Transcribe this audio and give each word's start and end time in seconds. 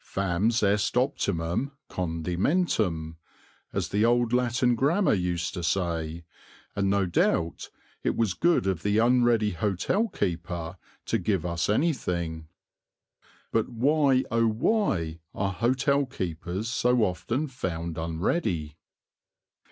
Fames 0.03 0.63
est 0.63 0.97
optimum 0.99 1.73
condimentum, 1.87 3.17
as 3.71 3.89
the 3.89 4.03
old 4.03 4.33
Latin 4.33 4.73
Grammar 4.73 5.13
used 5.13 5.53
to 5.53 5.61
say, 5.61 6.25
and 6.75 6.89
no 6.89 7.05
doubt 7.05 7.69
it 8.01 8.15
was 8.15 8.33
good 8.33 8.65
of 8.65 8.81
the 8.81 8.97
unready 8.97 9.51
hotel 9.51 10.07
keeper 10.07 10.77
to 11.05 11.17
give 11.19 11.45
us 11.45 11.69
anything. 11.69 12.47
But 13.51 13.69
why, 13.69 14.23
O 14.31 14.47
why, 14.47 15.19
are 15.35 15.53
hotel 15.53 16.07
keepers 16.07 16.67
so 16.67 17.03
often 17.03 17.45
found 17.47 17.99
unready? 17.99 18.77